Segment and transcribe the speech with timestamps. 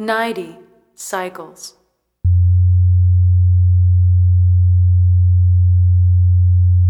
[0.00, 0.58] 90
[0.96, 1.83] cycles.